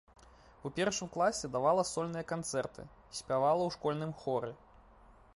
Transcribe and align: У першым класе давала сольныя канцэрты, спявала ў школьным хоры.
У 0.67 0.69
першым 0.77 1.09
класе 1.17 1.49
давала 1.55 1.83
сольныя 1.89 2.25
канцэрты, 2.31 2.85
спявала 3.19 3.61
ў 3.67 3.75
школьным 3.75 4.11
хоры. 4.23 4.51